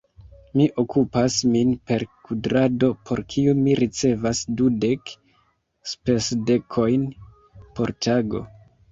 Mi 0.59 0.65
okupas 0.83 1.33
min 1.55 1.73
per 1.89 2.05
kudrado, 2.29 2.87
por 3.09 3.19
kiu 3.33 3.53
mi 3.59 3.75
ricevas 3.79 4.41
dudek 4.61 5.11
spesdekojn 5.91 7.05
por 7.81 7.93
tago. 8.07 8.43